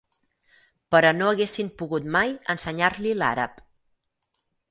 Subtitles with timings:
[0.95, 3.63] Però no haguessin pogut mai ensenyar-li l'àrab.